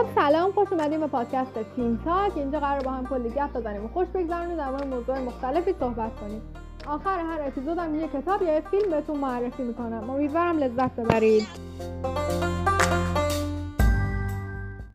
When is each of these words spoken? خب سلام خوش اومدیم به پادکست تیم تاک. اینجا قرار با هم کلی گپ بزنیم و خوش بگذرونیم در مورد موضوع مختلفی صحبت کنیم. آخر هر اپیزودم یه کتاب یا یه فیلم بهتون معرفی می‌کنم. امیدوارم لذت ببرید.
خب 0.00 0.06
سلام 0.14 0.52
خوش 0.52 0.72
اومدیم 0.72 1.00
به 1.00 1.06
پادکست 1.06 1.52
تیم 1.76 2.00
تاک. 2.04 2.36
اینجا 2.36 2.60
قرار 2.60 2.80
با 2.80 2.90
هم 2.90 3.06
کلی 3.06 3.30
گپ 3.30 3.52
بزنیم 3.52 3.84
و 3.84 3.88
خوش 3.88 4.08
بگذرونیم 4.08 4.56
در 4.56 4.70
مورد 4.70 4.86
موضوع 4.86 5.18
مختلفی 5.18 5.74
صحبت 5.80 6.20
کنیم. 6.20 6.42
آخر 6.86 7.18
هر 7.18 7.38
اپیزودم 7.40 7.94
یه 7.94 8.08
کتاب 8.08 8.42
یا 8.42 8.54
یه 8.54 8.62
فیلم 8.70 8.90
بهتون 8.90 9.16
معرفی 9.16 9.62
می‌کنم. 9.62 10.10
امیدوارم 10.10 10.58
لذت 10.58 10.96
ببرید. 10.96 11.46